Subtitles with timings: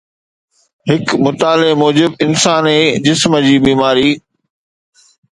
[0.89, 4.07] هڪ مطالعي موجب، انساني جسم جي بيماري